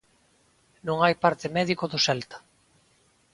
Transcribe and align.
Non 0.87 0.97
hai 1.03 1.13
parte 1.23 1.47
médico 1.57 1.85
do 1.91 1.99
Celta. 2.05 2.37